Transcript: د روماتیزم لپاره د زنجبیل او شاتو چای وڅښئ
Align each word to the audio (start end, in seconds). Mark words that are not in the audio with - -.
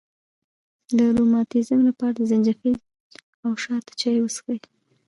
د 0.97 0.99
روماتیزم 1.17 1.79
لپاره 1.89 2.13
د 2.15 2.21
زنجبیل 2.31 2.77
او 3.45 3.51
شاتو 3.63 3.91
چای 3.99 4.17
وڅښئ 4.21 4.57